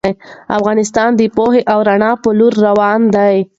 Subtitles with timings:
[0.57, 3.35] افغانستان د پوهې او رڼا په لور روان دی.